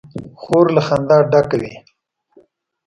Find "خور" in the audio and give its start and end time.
0.41-0.65